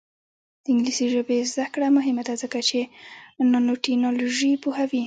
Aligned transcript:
د 0.63 0.65
انګلیسي 0.73 1.05
ژبې 1.13 1.37
زده 1.51 1.65
کړه 1.73 1.87
مهمه 1.97 2.23
ده 2.27 2.33
ځکه 2.43 2.59
چې 2.69 2.79
نانوټیکنالوژي 3.51 4.51
پوهوي. 4.63 4.99